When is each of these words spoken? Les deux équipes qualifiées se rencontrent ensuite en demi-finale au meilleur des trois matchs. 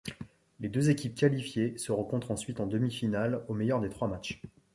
Les 0.59 0.67
deux 0.67 0.89
équipes 0.89 1.13
qualifiées 1.13 1.77
se 1.77 1.91
rencontrent 1.91 2.31
ensuite 2.31 2.59
en 2.59 2.65
demi-finale 2.65 3.45
au 3.47 3.53
meilleur 3.53 3.79
des 3.79 3.89
trois 3.89 4.07
matchs. 4.07 4.41